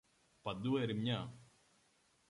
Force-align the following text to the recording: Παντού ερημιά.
Παντού 0.41 0.77
ερημιά. 0.77 1.33